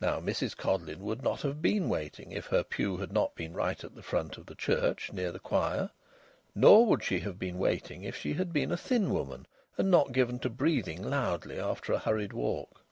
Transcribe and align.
Now 0.00 0.20
Mrs 0.20 0.56
Codleyn 0.56 1.00
would 1.00 1.24
not 1.24 1.40
have 1.42 1.60
been 1.60 1.88
waiting 1.88 2.30
if 2.30 2.46
her 2.46 2.62
pew 2.62 2.98
had 2.98 3.12
not 3.12 3.34
been 3.34 3.52
right 3.52 3.82
at 3.82 3.96
the 3.96 4.02
front 4.04 4.38
of 4.38 4.46
the 4.46 4.54
church, 4.54 5.12
near 5.12 5.32
the 5.32 5.40
choir. 5.40 5.90
Nor 6.54 6.86
would 6.86 7.02
she 7.02 7.18
have 7.18 7.36
been 7.36 7.58
waiting 7.58 8.04
if 8.04 8.14
she 8.16 8.34
had 8.34 8.52
been 8.52 8.70
a 8.70 8.76
thin 8.76 9.10
woman 9.12 9.44
and 9.76 9.90
not 9.90 10.12
given 10.12 10.38
to 10.38 10.50
breathing 10.50 11.02
loudly 11.02 11.58
after 11.58 11.92
a 11.92 11.98
hurried 11.98 12.32
walk. 12.32 12.82